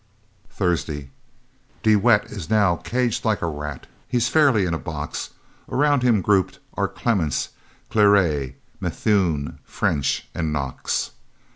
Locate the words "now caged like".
2.49-3.39